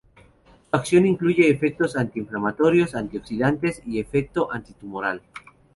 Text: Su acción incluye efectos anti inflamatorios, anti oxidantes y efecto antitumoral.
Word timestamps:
Su 0.71 0.75
acción 0.77 1.05
incluye 1.05 1.47
efectos 1.51 1.95
anti 1.95 2.21
inflamatorios, 2.21 2.95
anti 2.95 3.17
oxidantes 3.17 3.83
y 3.85 3.99
efecto 3.99 4.51
antitumoral. 4.51 5.21